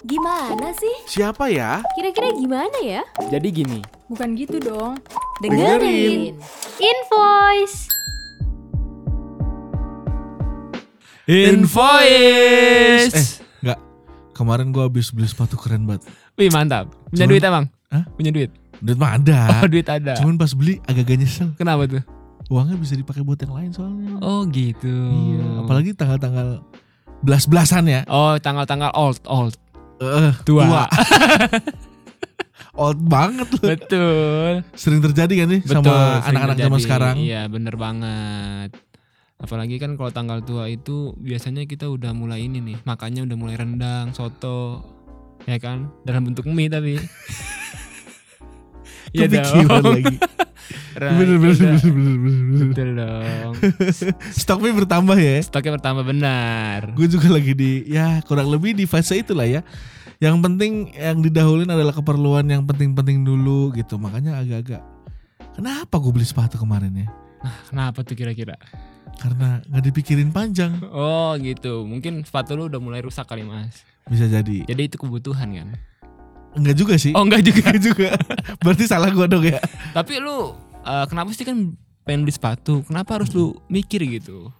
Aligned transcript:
Gimana 0.00 0.72
sih? 0.72 0.96
Siapa 1.04 1.52
ya? 1.52 1.84
Kira-kira 1.92 2.32
gimana 2.32 2.78
ya? 2.80 3.04
Jadi 3.28 3.52
gini, 3.52 3.84
Bukan 4.08 4.32
gitu 4.32 4.56
dong. 4.56 4.96
Dengerin. 5.44 6.40
Invoice. 6.80 7.84
Invoice. 11.28 13.12
Eh, 13.12 13.28
enggak. 13.60 13.78
Kemarin 14.32 14.72
gua 14.72 14.88
habis 14.88 15.12
beli 15.12 15.28
sepatu 15.28 15.60
keren 15.60 15.84
banget. 15.84 16.08
wih 16.40 16.48
mantap. 16.48 16.88
Punya 17.12 17.28
Cuman- 17.28 17.30
duit 17.30 17.44
emang? 17.44 17.64
Hah? 17.92 18.04
Punya 18.16 18.32
duit? 18.32 18.50
Duit 18.80 18.96
mah 18.96 19.20
ada. 19.20 19.60
Oh 19.60 19.68
duit 19.68 19.84
ada. 19.84 20.16
Cuman 20.16 20.40
pas 20.40 20.56
beli 20.56 20.80
agak-agak 20.88 21.16
nyesel. 21.20 21.52
Kenapa 21.60 21.84
tuh? 21.84 22.00
Uangnya 22.48 22.80
bisa 22.80 22.96
dipakai 22.96 23.20
buat 23.20 23.36
yang 23.36 23.52
lain 23.52 23.70
soalnya. 23.76 24.16
Oh 24.24 24.48
gitu. 24.48 24.88
Iya, 24.88 25.68
apalagi 25.68 25.92
tanggal-tanggal 25.92 26.64
belas-belasan 27.20 27.84
ya. 27.84 28.00
Oh 28.08 28.40
tanggal-tanggal 28.40 28.88
old 28.96 29.20
old 29.28 29.59
Eh, 30.00 30.32
tua. 30.48 30.64
Old 32.80 33.00
banget 33.04 33.48
loh. 33.60 33.68
Betul. 33.68 34.52
Sering 34.72 35.04
terjadi 35.04 35.44
kan 35.44 35.48
nih 35.52 35.60
Betul. 35.60 35.84
sama 35.84 36.24
anak-anak 36.24 36.56
zaman 36.56 36.80
sekarang. 36.80 37.14
Iya 37.20 37.44
bener 37.52 37.76
banget. 37.76 38.72
Apalagi 39.40 39.76
kan 39.76 40.00
kalau 40.00 40.12
tanggal 40.12 40.40
tua 40.44 40.68
itu 40.68 41.16
biasanya 41.20 41.68
kita 41.68 41.88
udah 41.88 42.12
mulai 42.12 42.44
ini 42.44 42.60
nih, 42.60 42.76
makannya 42.84 43.24
udah 43.24 43.36
mulai 43.40 43.56
rendang, 43.56 44.12
soto, 44.12 44.84
ya 45.48 45.56
kan, 45.56 45.88
dalam 46.04 46.28
bentuk 46.28 46.44
mie 46.44 46.68
tapi. 46.68 47.00
Iya 49.10 49.26
Kepikiran 49.26 49.82
dong. 49.82 49.94
lagi. 49.96 50.16
Right, 50.90 51.18
Bener, 51.18 51.38
bener, 51.38 51.54
bener, 51.58 51.82
bener, 51.82 52.16
bener, 52.18 52.42
bener. 52.46 52.66
Betul 52.70 52.90
dong. 52.94 53.52
Stoknya 54.42 54.72
bertambah 54.74 55.18
ya. 55.18 55.36
Stoknya 55.42 55.72
bertambah 55.78 56.04
benar. 56.06 56.78
Gue 56.94 57.10
juga 57.10 57.26
lagi 57.26 57.58
di 57.58 57.90
ya 57.90 58.22
kurang 58.22 58.50
lebih 58.54 58.78
di 58.78 58.86
fase 58.86 59.18
itulah 59.18 59.46
ya. 59.46 59.66
Yang 60.22 60.36
penting 60.46 60.72
yang 60.94 61.18
didahulin 61.26 61.70
adalah 61.70 61.94
keperluan 61.94 62.46
yang 62.46 62.62
penting-penting 62.70 63.26
dulu 63.26 63.74
gitu. 63.74 63.98
Makanya 63.98 64.38
agak-agak 64.38 64.82
Kenapa 65.60 65.98
gue 65.98 66.12
beli 66.14 66.24
sepatu 66.24 66.56
kemarin 66.56 66.88
ya? 66.94 67.08
Kenapa 67.68 68.00
tuh 68.00 68.14
kira-kira? 68.14 68.54
Karena 69.18 69.60
nggak 69.68 69.84
dipikirin 69.90 70.30
panjang. 70.30 70.78
Oh 70.88 71.34
gitu, 71.36 71.84
mungkin 71.84 72.22
sepatu 72.24 72.56
lu 72.56 72.70
udah 72.70 72.80
mulai 72.80 73.04
rusak 73.04 73.26
kali 73.26 73.42
mas. 73.42 73.82
Bisa 74.08 74.24
jadi. 74.24 74.64
Jadi 74.64 74.82
itu 74.88 74.96
kebutuhan 74.96 75.50
kan? 75.52 75.68
Enggak 76.52 76.76
juga 76.76 76.94
sih. 76.96 77.12
Oh 77.12 77.22
enggak 77.22 77.42
juga. 77.42 77.60
Enggak 77.64 77.80
juga. 77.80 78.08
Berarti 78.58 78.84
salah 78.84 79.08
gue 79.08 79.26
dong 79.26 79.44
ya. 79.44 79.60
Tapi 79.90 80.18
lu 80.18 80.54
eh, 80.80 81.04
kenapa 81.06 81.30
sih 81.30 81.42
kan 81.42 81.74
pengen 82.02 82.24
beli 82.24 82.32
sepatu? 82.32 82.82
Kenapa 82.82 83.16
harus 83.16 83.30
lu 83.30 83.54
mikir 83.66 84.02
gitu? 84.04 84.50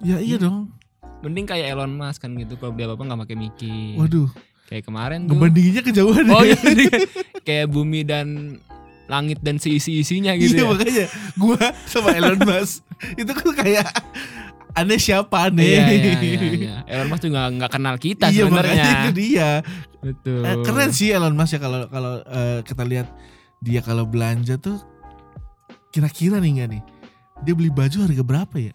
Ya 0.00 0.18
iya 0.18 0.36
dong. 0.36 0.74
Mending 1.20 1.46
kayak 1.46 1.70
Elon 1.70 1.92
Musk 1.92 2.20
kan 2.20 2.34
gitu 2.34 2.54
kalau 2.54 2.70
beli 2.70 2.84
apa-apa 2.84 3.02
nggak 3.04 3.20
pakai 3.24 3.36
mikir. 3.38 3.94
Waduh, 3.96 4.28
Kayak 4.66 4.84
kemarin 4.84 5.18
tuh. 5.24 5.32
ngebandinginnya 5.32 5.82
kejauhan 5.82 6.24
Oh 6.26 6.42
ya. 6.42 6.58
iya, 6.58 6.90
kayak 7.46 7.66
bumi 7.68 8.02
dan 8.02 8.58
langit 9.06 9.38
dan 9.38 9.56
seisi-isinya 9.56 10.34
gitu 10.34 10.58
iya 10.58 10.62
ya. 10.62 10.68
makanya 10.68 11.04
gua 11.38 11.62
sama 11.86 12.10
Elon 12.10 12.42
Musk 12.42 12.82
itu 13.14 13.30
kan 13.30 13.48
kayak 13.54 13.86
aneh 14.76 15.00
siapa 15.00 15.48
aneh. 15.48 15.64
Iya, 15.64 15.84
iya, 15.88 16.12
iya, 16.20 16.40
iya. 16.52 16.74
Elon 16.86 17.08
Musk 17.08 17.24
juga 17.24 17.48
nggak 17.48 17.70
kenal 17.72 17.96
kita 17.96 18.28
Iya, 18.28 18.44
sebenarnya. 18.44 18.84
itu 18.84 19.10
dia. 19.12 19.50
Betul. 19.98 20.40
Eh, 20.44 20.56
keren 20.62 20.90
sih 20.92 21.08
Elon 21.10 21.32
Musk 21.32 21.56
ya 21.56 21.60
kalau 21.60 21.88
kalau 21.88 22.20
eh, 22.22 22.60
kita 22.60 22.84
lihat 22.84 23.08
dia 23.58 23.80
kalau 23.80 24.04
belanja 24.04 24.60
tuh 24.60 24.76
kira-kira 25.88 26.36
nih 26.38 26.60
nggak 26.60 26.68
nih 26.76 26.82
dia 27.42 27.52
beli 27.52 27.72
baju 27.72 27.96
harga 28.04 28.22
berapa 28.22 28.56
ya? 28.60 28.74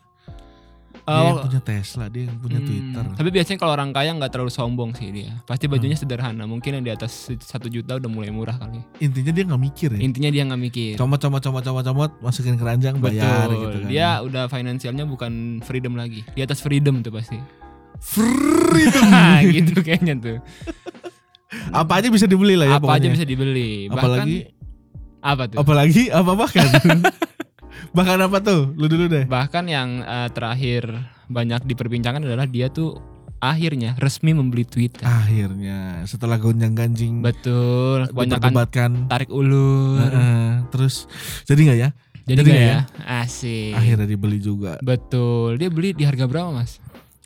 Dia 1.11 1.27
yang 1.27 1.43
punya 1.43 1.61
Tesla, 1.61 2.05
dia 2.07 2.23
yang 2.31 2.37
punya 2.39 2.59
hmm, 2.63 2.67
Twitter. 2.67 3.05
Tapi 3.19 3.29
biasanya 3.29 3.57
kalau 3.59 3.73
orang 3.75 3.89
kaya 3.91 4.11
nggak 4.15 4.31
terlalu 4.31 4.51
sombong 4.51 4.91
sih 4.95 5.11
dia. 5.11 5.31
Pasti 5.43 5.65
bajunya 5.67 5.97
sederhana. 5.99 6.43
Mungkin 6.47 6.79
yang 6.79 6.83
di 6.87 6.91
atas 6.95 7.31
satu 7.43 7.67
juta 7.67 7.99
udah 7.99 8.09
mulai 8.09 8.31
murah 8.31 8.55
kali. 8.55 8.79
Intinya 9.03 9.31
dia 9.35 9.43
nggak 9.45 9.61
mikir 9.61 9.89
ya. 9.95 9.99
Intinya 9.99 10.29
dia 10.31 10.43
nggak 10.47 10.61
mikir. 10.61 10.93
Comot 10.95 11.19
comot 11.19 11.41
comot 11.43 11.63
comot 11.63 11.83
comot 11.83 12.11
masukin 12.23 12.55
keranjang 12.55 12.97
bayar 12.97 13.51
Betul. 13.51 13.59
gitu 13.59 13.77
kan. 13.83 13.89
Dia 13.91 14.07
udah 14.23 14.43
finansialnya 14.47 15.05
bukan 15.05 15.59
freedom 15.61 15.99
lagi. 15.99 16.23
Di 16.31 16.41
atas 16.41 16.63
freedom 16.63 17.03
tuh 17.03 17.11
pasti. 17.11 17.37
freedom. 18.01 19.13
Nah, 19.13 19.45
gitu 19.55 19.77
kayaknya 19.85 20.17
tuh. 20.17 20.37
apa 21.81 21.99
aja 21.99 22.07
bisa 22.07 22.25
dibeli 22.27 22.55
lah 22.55 22.67
ya 22.67 22.77
apa 22.79 22.87
aja 22.95 23.07
pokoknya. 23.07 23.09
bisa 23.11 23.25
dibeli. 23.27 23.71
Bahkan 23.91 23.99
apalagi 23.99 24.37
apa 25.21 25.43
tuh? 25.51 25.57
apalagi 25.59 26.03
apa 26.09 26.31
bahkan. 26.33 26.67
bahkan 27.91 28.21
apa 28.21 28.37
tuh? 28.41 28.71
Lu 28.77 28.85
dulu 28.85 29.09
deh. 29.09 29.25
Bahkan 29.25 29.65
yang 29.65 30.05
eh, 30.05 30.29
terakhir 30.29 30.87
banyak 31.31 31.63
diperbincangkan 31.65 32.27
adalah 32.27 32.45
dia 32.45 32.67
tuh 32.67 32.99
akhirnya 33.41 33.97
resmi 33.97 34.37
membeli 34.37 34.63
Twitter. 34.63 35.01
Akhirnya 35.03 36.05
setelah 36.05 36.37
gonjang 36.37 36.77
ganjing 36.77 37.25
Betul. 37.25 38.05
Kebanyakan 38.13 38.37
diperdebatkan 38.37 38.91
tarik 39.09 39.33
ulur. 39.33 39.97
Heeh, 39.97 40.69
terus 40.69 41.09
jadi 41.49 41.59
nggak 41.59 41.79
ya? 41.81 41.89
Jadi 42.21 42.37
jadi 42.37 42.49
nggak 42.53 42.61
nggak 42.61 42.77
ya? 42.77 42.81
Asik. 43.25 43.73
Akhirnya 43.73 44.07
dibeli 44.07 44.37
juga. 44.37 44.77
Betul. 44.85 45.57
Dia 45.57 45.73
beli 45.73 45.97
di 45.97 46.05
harga 46.05 46.29
berapa, 46.29 46.53
Mas? 46.53 46.77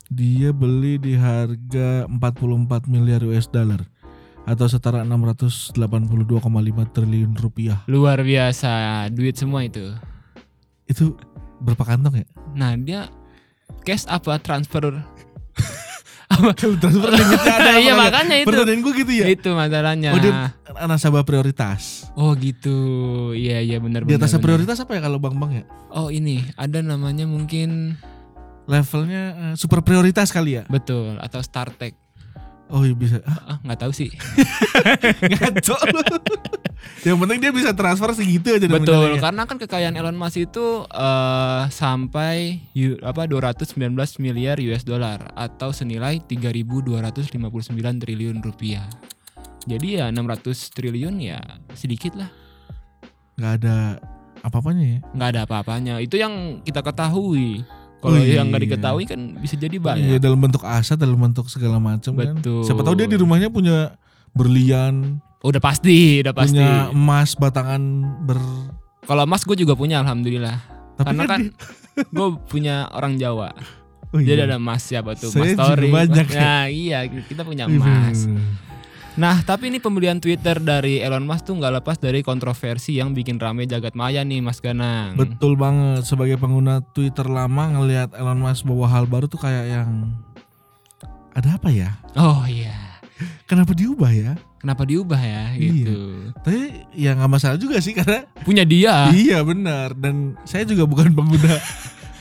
Dia 0.08 0.56
beli 0.56 0.96
di 0.96 1.14
harga 1.18 2.08
44 2.08 2.88
miliar 2.88 3.20
US 3.28 3.52
dollar 3.52 3.84
atau 4.46 4.70
setara 4.70 5.02
682,5 5.02 5.74
triliun 6.94 7.34
rupiah. 7.36 7.82
Luar 7.90 8.22
biasa. 8.22 9.04
Duit 9.12 9.36
semua 9.36 9.66
itu. 9.66 9.92
Itu 10.86 11.18
berapa 11.58 11.82
kantong 11.84 12.22
ya? 12.22 12.26
Nah, 12.54 12.74
dia 12.76 13.10
cash 13.82 14.06
apa 14.06 14.38
transfer? 14.38 14.90
Kalau 16.26 16.52
transfer 16.52 16.90
limitnya 17.06 17.54
ada 17.54 17.70
apa 17.70 17.80
Iya, 17.80 17.92
makanya 17.94 18.36
itu. 18.42 18.46
Pertanyaan 18.50 18.80
gue 18.82 18.92
gitu 18.98 19.12
ya. 19.14 19.26
Itu 19.30 19.50
masalahnya. 19.54 20.10
Oh 20.10 20.18
dia 20.18 20.32
nasabah 20.84 21.22
prioritas. 21.22 22.10
Oh 22.12 22.34
gitu. 22.34 22.76
Iya 23.32 23.62
iya 23.62 23.78
benar 23.78 24.02
Di 24.02 24.10
benar. 24.10 24.26
atasnya 24.26 24.38
benar. 24.38 24.46
prioritas 24.50 24.76
apa 24.82 24.92
ya 24.94 25.00
kalau 25.00 25.18
bank-bank 25.22 25.52
ya? 25.54 25.64
Oh 25.90 26.10
ini 26.10 26.42
ada 26.58 26.82
namanya 26.82 27.24
mungkin 27.24 27.94
Levelnya 28.66 29.22
eh, 29.32 29.54
super 29.54 29.78
prioritas 29.80 30.34
kali 30.34 30.58
ya? 30.58 30.62
betul 30.66 31.14
atau 31.22 31.38
StarTech. 31.38 31.94
Oh 32.66 32.82
iya 32.82 32.92
bisa. 32.92 33.22
Ah, 33.22 33.62
nggak 33.62 33.78
tahu 33.78 33.92
sih. 33.94 34.10
ngaco 35.30 35.76
lu. 35.86 36.00
Yang 37.06 37.18
penting 37.22 37.38
dia 37.38 37.52
bisa 37.54 37.70
transfer 37.70 38.10
segitu 38.12 38.50
aja 38.50 38.66
betul 38.66 39.18
karena 39.22 39.42
kan 39.46 39.56
kekayaan 39.58 39.94
Elon 39.94 40.18
Musk 40.18 40.42
itu 40.42 40.82
eh, 40.86 41.62
sampai 41.70 42.66
yu- 42.74 42.98
apa 43.02 43.30
219 43.30 43.78
miliar 44.18 44.58
US 44.58 44.82
dollar 44.82 45.30
atau 45.38 45.70
senilai 45.70 46.18
3.259 46.22 47.30
triliun 48.02 48.38
rupiah. 48.42 48.86
Jadi 49.66 49.98
ya 49.98 50.10
600 50.10 50.74
triliun 50.74 51.14
ya 51.18 51.38
sedikit 51.74 52.18
lah. 52.18 52.30
Nggak 53.38 53.52
ada 53.62 53.76
apa-apanya 54.42 54.84
ya. 54.86 54.98
nggak 55.14 55.28
ada 55.34 55.40
apa-apanya. 55.46 55.94
Itu 55.98 56.18
yang 56.18 56.62
kita 56.62 56.82
ketahui. 56.82 57.62
Kalau 57.96 58.12
Oh, 58.12 58.20
iya. 58.20 58.38
yang 58.38 58.48
nggak 58.48 58.62
diketahui 58.62 59.04
kan 59.04 59.18
bisa 59.36 59.54
jadi 59.54 59.72
Iya 59.72 59.82
banyak. 59.82 60.18
dalam 60.18 60.38
bentuk 60.38 60.62
aset, 60.62 60.94
dalam 60.94 61.16
bentuk 61.16 61.46
segala 61.46 61.76
macam 61.76 62.12
kan. 62.12 62.36
Betul. 62.36 62.62
Siapa 62.62 62.80
tahu 62.80 62.94
dia 62.94 63.06
di 63.06 63.16
rumahnya 63.16 63.48
punya 63.48 63.96
berlian, 64.30 65.18
Udah 65.40 65.58
pasti, 65.58 66.20
udah 66.20 66.30
pasti. 66.30 66.54
punya 66.54 66.90
emas 66.90 67.32
batangan 67.34 67.82
ber. 68.22 68.36
Kalau 69.02 69.22
emas 69.22 69.42
gue 69.42 69.56
juga 69.56 69.72
punya 69.72 69.98
alhamdulillah. 69.98 70.60
Tapi 70.94 71.06
Karena 71.08 71.24
kan 71.24 71.40
dia- 71.40 72.04
gue 72.16 72.28
punya 72.44 72.74
orang 72.90 73.16
Jawa. 73.16 73.56
oh, 74.10 74.18
Jadi 74.18 74.36
iya. 74.36 74.46
ada 74.46 74.56
emas 74.56 74.82
siapa 74.82 75.12
tuh? 75.12 75.32
Mas 75.32 75.54
Tori. 75.54 75.88
banyak 75.88 76.26
ya. 76.28 76.38
Nah 76.38 76.64
iya 76.66 76.98
kita 77.06 77.42
punya 77.42 77.64
emas. 77.64 78.28
Iya. 79.16 79.18
Nah 79.18 79.36
tapi 79.40 79.68
ini 79.68 79.78
pembelian 79.78 80.16
Twitter 80.16 80.56
dari 80.56 81.00
Elon 81.00 81.24
Musk 81.24 81.46
tuh 81.46 81.56
nggak 81.56 81.80
lepas 81.80 81.96
dari 81.96 82.20
kontroversi 82.20 82.94
yang 82.94 83.10
bikin 83.10 83.36
rame 83.36 83.64
jagat 83.64 83.92
maya 83.92 84.20
nih 84.20 84.38
Mas 84.38 84.60
Ganang. 84.60 85.16
Betul 85.16 85.56
banget 85.56 86.04
sebagai 86.04 86.36
pengguna 86.36 86.84
Twitter 86.86 87.24
lama 87.24 87.72
ngelihat 87.72 88.12
Elon 88.12 88.38
Musk 88.38 88.62
bawa 88.62 88.86
hal 88.90 89.04
baru 89.04 89.24
tuh 89.24 89.40
kayak 89.40 89.64
yang 89.66 89.90
ada 91.32 91.56
apa 91.56 91.68
ya? 91.68 91.96
Oh 92.14 92.44
iya. 92.44 93.00
Kenapa 93.44 93.72
diubah 93.72 94.12
ya? 94.12 94.36
Kenapa 94.56 94.82
diubah 94.82 95.16
ya 95.16 95.44
Iya. 95.52 95.68
gitu? 95.72 95.98
Tapi 96.36 96.60
ya 96.92 97.14
nggak 97.14 97.30
masalah 97.30 97.56
juga 97.56 97.78
sih 97.78 97.92
karena 97.92 98.28
Punya 98.42 98.64
dia 98.64 99.08
iya 99.10 99.40
benar 99.40 99.94
dan 99.94 100.36
saya 100.42 100.64
juga 100.64 100.84
bukan 100.84 101.12
pengguna 101.12 101.56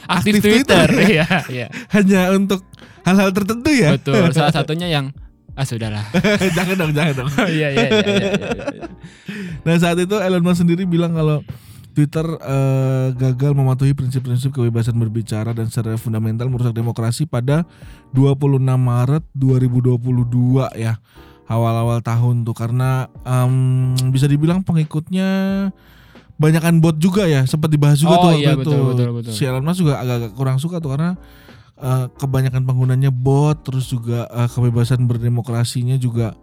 aktif, 0.05 0.39
aktif 0.39 0.43
Twitter. 0.43 0.87
Twitter. 0.87 1.09
Iya 1.11 1.25
iya. 1.51 1.67
hanya 1.95 2.31
untuk 2.31 2.63
hal-hal 3.03 3.31
tertentu 3.31 3.67
ya. 3.67 3.99
Betul. 3.99 4.31
Salah 4.31 4.53
satunya 4.63 4.87
yang 4.87 5.11
ah 5.55 5.63
sudahlah. 5.63 6.03
jangan 6.57 6.75
dong, 6.77 6.91
jangan 6.91 7.13
dong. 7.15 7.29
Iya 7.47 7.67
iya 7.71 7.87
iya. 7.87 7.89
iya, 7.89 8.31
iya. 8.75 8.83
Nah 9.63 9.75
saat 9.79 9.97
itu 9.97 10.15
Elon 10.15 10.43
Musk 10.43 10.61
sendiri 10.61 10.83
bilang 10.83 11.15
kalau 11.15 11.41
Twitter 11.95 12.27
eh, 12.27 13.07
gagal 13.15 13.55
mematuhi 13.55 13.95
prinsip-prinsip 13.95 14.51
kebebasan 14.51 14.99
berbicara 14.99 15.55
dan 15.55 15.71
secara 15.71 15.95
fundamental 15.95 16.51
merusak 16.51 16.75
demokrasi 16.75 17.23
pada 17.23 17.63
26 18.11 18.59
Maret 18.59 19.23
2022 19.31 20.75
ya 20.75 20.99
awal-awal 21.47 22.03
tahun 22.03 22.43
tuh 22.43 22.51
karena 22.51 23.07
em, 23.23 23.95
bisa 24.11 24.27
dibilang 24.27 24.59
pengikutnya 24.59 25.29
banyakan 26.35 26.83
bot 26.83 26.99
juga 26.99 27.31
ya 27.31 27.47
sempat 27.47 27.71
dibahas 27.71 27.95
juga 27.95 28.19
Oh, 28.19 28.21
tuh 28.27 28.29
waktu 28.35 28.43
iya, 28.43 28.51
itu 28.51 28.59
betul, 28.59 28.79
betul, 28.91 29.09
betul. 29.15 29.31
si 29.31 29.47
Elon 29.47 29.63
Musk 29.63 29.79
juga 29.79 30.03
agak-agak 30.03 30.31
kurang 30.35 30.57
suka 30.59 30.83
tuh 30.83 30.91
karena 30.91 31.15
eh, 31.79 32.05
kebanyakan 32.15 32.63
penggunanya 32.63 33.11
bot 33.11 33.61
terus 33.63 33.91
juga 33.91 34.27
eh, 34.31 34.49
kebebasan 34.51 35.07
berdemokrasinya 35.07 35.95
juga 35.99 36.35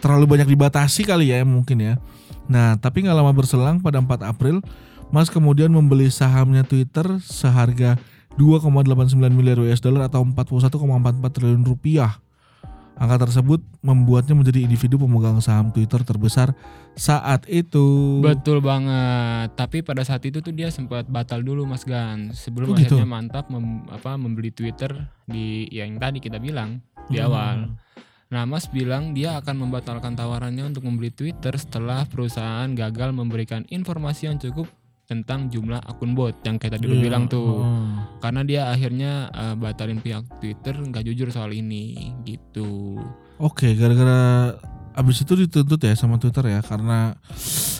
terlalu 0.00 0.38
banyak 0.38 0.48
dibatasi 0.48 1.04
kali 1.04 1.34
ya 1.34 1.42
mungkin 1.44 1.78
ya. 1.82 1.94
Nah, 2.50 2.74
tapi 2.78 3.06
nggak 3.06 3.14
lama 3.14 3.30
berselang 3.30 3.78
pada 3.78 4.02
4 4.02 4.26
April 4.26 4.64
Mas 5.10 5.26
kemudian 5.26 5.74
membeli 5.74 6.06
sahamnya 6.06 6.62
Twitter 6.62 7.18
seharga 7.18 7.98
2,89 8.38 9.18
miliar 9.34 9.58
US 9.58 9.82
dollar 9.82 10.06
atau 10.06 10.22
41,44 10.22 11.34
triliun 11.34 11.66
rupiah. 11.66 12.22
Angka 13.00 13.24
tersebut 13.24 13.64
membuatnya 13.80 14.36
menjadi 14.36 14.60
individu 14.60 15.00
pemegang 15.00 15.40
saham 15.40 15.72
Twitter 15.72 16.04
terbesar 16.04 16.52
saat 16.92 17.48
itu. 17.48 18.20
Betul 18.20 18.60
banget. 18.60 19.56
Tapi 19.56 19.80
pada 19.80 20.04
saat 20.04 20.20
itu 20.22 20.44
tuh 20.44 20.52
dia 20.52 20.68
sempat 20.68 21.08
batal 21.08 21.40
dulu 21.40 21.64
Mas 21.64 21.88
Gan. 21.88 22.36
Sebelum 22.36 22.70
Oh, 22.70 22.76
gitu? 22.76 23.00
akhirnya 23.00 23.08
mantap 23.08 23.48
mem- 23.48 23.88
apa 23.88 24.20
membeli 24.20 24.52
Twitter 24.52 24.92
di 25.24 25.64
yang 25.72 25.96
tadi 25.96 26.20
kita 26.20 26.36
bilang 26.36 26.84
di 27.08 27.16
Hmm. 27.16 27.26
awal. 27.26 27.56
Nah, 28.30 28.46
Mas 28.46 28.68
bilang 28.68 29.10
dia 29.10 29.34
akan 29.34 29.66
membatalkan 29.66 30.14
tawarannya 30.14 30.68
untuk 30.68 30.84
membeli 30.84 31.10
Twitter 31.10 31.56
setelah 31.56 32.06
perusahaan 32.06 32.68
gagal 32.70 33.10
memberikan 33.10 33.66
informasi 33.66 34.28
yang 34.28 34.38
cukup 34.38 34.68
tentang 35.10 35.50
jumlah 35.50 35.82
akun 35.82 36.14
bot 36.14 36.38
yang 36.40 36.54
kayak 36.54 36.78
tadi 36.78 36.86
lu 36.86 36.94
Iya, 36.94 37.02
bilang 37.02 37.26
tuh. 37.26 37.58
heeh. 37.58 37.86
Karena 38.22 38.40
dia 38.40 38.62
akhirnya 38.70 39.12
eh, 39.28 39.54
batalin 39.54 39.98
pihak 39.98 40.38
Twitter 40.38 40.78
nggak 40.78 41.02
jujur 41.04 41.28
soal 41.28 41.50
ini 41.50 42.14
gitu. 42.22 42.94
Oke, 43.36 43.74
gara-gara 43.74 44.54
abis 44.90 45.22
itu 45.22 45.34
dituntut 45.36 45.80
ya 45.80 45.94
sama 45.94 46.14
Twitter 46.16 46.46
ya 46.46 46.60
karena 46.60 47.18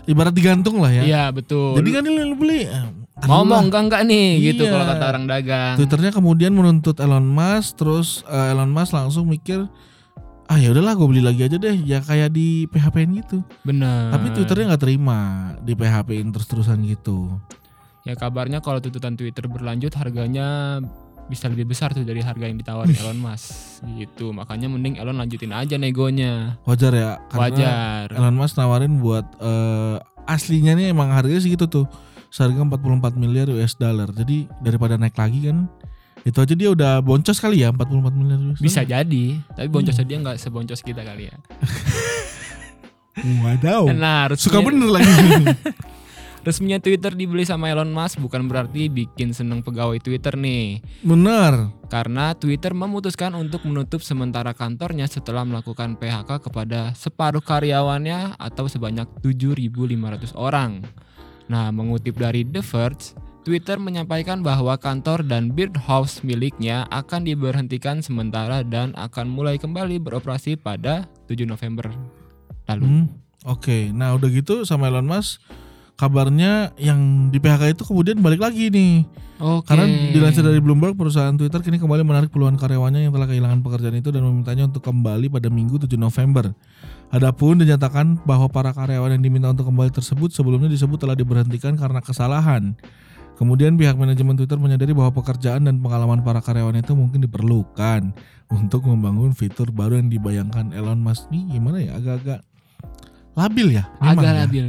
ibarat 0.05 0.35
digantung 0.35 0.83
lah 0.83 0.91
ya. 0.91 1.03
Iya, 1.03 1.25
betul. 1.31 1.79
Jadi 1.79 1.89
kan 1.91 2.03
lu 2.03 2.35
beli 2.35 2.67
eh, 2.67 2.85
ngomong 3.23 3.71
enggak 3.71 3.83
enggak 3.87 4.03
nih 4.05 4.29
gitu 4.51 4.67
Iya. 4.67 4.73
kalau 4.75 4.85
kata 4.89 5.05
orang 5.07 5.25
dagang. 5.25 5.75
Twitternya 5.79 6.11
kemudian 6.11 6.51
menuntut 6.51 6.99
Elon 6.99 7.23
Musk, 7.25 7.79
terus 7.79 8.27
eh, 8.27 8.51
Elon 8.51 8.69
Musk 8.69 8.91
langsung 8.91 9.31
mikir 9.31 9.71
ah 10.51 10.59
ya 10.59 10.75
udahlah 10.75 10.99
gue 10.99 11.07
beli 11.07 11.23
lagi 11.23 11.47
aja 11.47 11.63
deh 11.63 11.79
ya 11.87 12.03
kayak 12.03 12.35
di 12.35 12.67
PHP-in 12.67 13.23
gitu. 13.23 13.47
Benar. 13.63 14.11
Tapi 14.11 14.35
Twitternya 14.35 14.75
nggak 14.75 14.83
terima 14.83 15.19
di 15.63 15.79
PHP-in 15.79 16.35
terus-terusan 16.35 16.83
gitu. 16.91 17.39
Ya 18.03 18.19
kabarnya 18.19 18.59
kalau 18.59 18.83
tuntutan 18.83 19.15
Twitter 19.15 19.47
berlanjut 19.47 19.95
harganya 19.95 20.81
bisa 21.31 21.47
lebih 21.47 21.71
besar 21.71 21.95
tuh 21.95 22.03
dari 22.03 22.19
harga 22.19 22.51
yang 22.51 22.59
ditawarin 22.59 22.91
Elon 22.99 23.23
Musk 23.23 23.87
gitu. 23.95 24.35
Makanya 24.35 24.67
mending 24.67 24.99
Elon 24.99 25.23
lanjutin 25.23 25.55
aja 25.55 25.79
negonya. 25.79 26.59
Wajar 26.67 26.93
ya 26.99 27.11
karena 27.31 27.39
Wajar. 27.47 28.07
Elon 28.11 28.35
Musk 28.35 28.59
nawarin 28.59 28.99
buat 28.99 29.31
eh, 29.39 29.97
aslinya 30.27 30.75
nih 30.75 30.91
emang 30.91 31.15
harganya 31.15 31.39
segitu 31.39 31.71
tuh. 31.71 31.87
Seharga 32.35 32.63
44 32.67 33.15
miliar 33.15 33.47
US 33.55 33.79
dollar. 33.79 34.11
Jadi 34.11 34.51
daripada 34.59 34.99
naik 34.99 35.15
lagi 35.15 35.47
kan 35.47 35.71
itu 36.21 36.37
aja 36.37 36.53
dia 36.53 36.69
udah 36.69 36.99
boncos 36.99 37.37
kali 37.37 37.61
ya 37.61 37.69
44 37.71 38.13
miliar 38.13 38.39
US 38.47 38.59
Bisa 38.59 38.83
jadi, 38.83 39.39
tapi 39.49 39.67
boncosnya 39.67 39.99
Hmm. 39.99 40.07
dia 40.07 40.17
nggak 40.21 40.37
seboncos 40.37 40.81
kita 40.81 41.01
kali 41.01 41.27
ya. 41.27 41.35
Wadaw. 43.21 43.87
Nah, 43.91 44.27
Oh, 44.27 44.35
Suka 44.35 44.59
resminya, 44.59 44.67
bener 44.67 44.89
lagi. 44.91 45.15
resminya 46.41 46.79
Twitter 46.79 47.13
dibeli 47.13 47.43
sama 47.43 47.69
Elon 47.69 47.91
Musk 47.91 48.17
bukan 48.17 48.47
berarti 48.47 48.89
bikin 48.89 49.31
seneng 49.31 49.61
pegawai 49.61 49.99
Twitter 49.99 50.35
nih. 50.35 50.81
bener. 51.03 51.69
Karena 51.87 52.33
Twitter 52.33 52.73
memutuskan 52.73 53.35
untuk 53.35 53.61
menutup 53.65 54.01
sementara 54.01 54.51
kantornya 54.51 55.05
setelah 55.05 55.43
melakukan 55.43 55.95
PHK 55.97 56.41
kepada 56.41 56.91
separuh 56.95 57.41
karyawannya 57.41 58.35
atau 58.37 58.67
sebanyak 58.67 59.05
7.500 59.21 60.33
orang. 60.33 60.81
Nah, 61.45 61.69
mengutip 61.69 62.15
dari 62.15 62.43
The 62.43 62.63
Verge, 62.63 63.11
Twitter 63.41 63.81
menyampaikan 63.81 64.45
bahwa 64.45 64.77
kantor 64.77 65.25
dan 65.25 65.57
Birdhouse 65.57 66.21
miliknya 66.21 66.85
akan 66.93 67.25
diberhentikan 67.25 68.05
sementara 68.05 68.61
dan 68.61 68.93
akan 69.01 69.33
mulai 69.33 69.57
kembali 69.57 69.97
beroperasi 69.97 70.61
pada 70.61 71.09
7 71.25 71.49
November 71.49 71.89
lalu. 72.69 72.85
Hmm, 72.85 73.07
Oke, 73.49 73.89
nah 73.97 74.13
udah 74.13 74.29
gitu 74.29 74.69
sama 74.69 74.93
Elon 74.93 75.09
Musk 75.09 75.41
kabarnya 76.01 76.73
yang 76.81 77.29
di 77.29 77.37
PHK 77.37 77.77
itu 77.77 77.85
kemudian 77.85 78.17
balik 78.25 78.41
lagi 78.41 78.73
nih. 78.73 79.05
Oke. 79.37 79.69
Karena 79.69 79.85
dilansir 80.13 80.41
dari 80.41 80.57
Bloomberg, 80.57 80.97
perusahaan 80.97 81.33
Twitter 81.37 81.61
kini 81.61 81.77
kembali 81.77 82.01
menarik 82.09 82.33
puluhan 82.33 82.57
karyawannya 82.57 83.05
yang 83.05 83.13
telah 83.13 83.29
kehilangan 83.29 83.61
pekerjaan 83.61 84.01
itu 84.01 84.09
dan 84.09 84.25
memintanya 84.25 84.65
untuk 84.73 84.81
kembali 84.81 85.29
pada 85.29 85.53
Minggu 85.53 85.77
7 85.77 86.01
November. 86.01 86.57
Adapun 87.13 87.61
dinyatakan 87.61 88.25
bahwa 88.25 88.49
para 88.49 88.73
karyawan 88.73 89.21
yang 89.21 89.23
diminta 89.25 89.53
untuk 89.53 89.69
kembali 89.69 89.93
tersebut 89.93 90.33
sebelumnya 90.33 90.73
disebut 90.73 91.05
telah 91.05 91.13
diberhentikan 91.13 91.77
karena 91.77 92.01
kesalahan. 92.01 92.73
Kemudian 93.41 93.81
pihak 93.81 93.97
manajemen 93.97 94.37
Twitter 94.37 94.61
menyadari 94.61 94.93
bahwa 94.93 95.17
pekerjaan 95.17 95.65
dan 95.65 95.81
pengalaman 95.81 96.21
para 96.21 96.45
karyawan 96.45 96.77
itu 96.77 96.93
mungkin 96.93 97.25
diperlukan 97.25 98.13
untuk 98.53 98.85
membangun 98.85 99.33
fitur 99.33 99.73
baru 99.73 99.97
yang 99.97 100.13
dibayangkan 100.13 100.77
Elon 100.77 101.01
Musk. 101.01 101.33
Nih 101.33 101.49
gimana 101.49 101.81
ya 101.81 101.97
agak-agak 101.97 102.45
labil 103.33 103.81
ya. 103.81 103.89
agak 103.97 104.29
ya. 104.29 104.33
labil. 104.45 104.67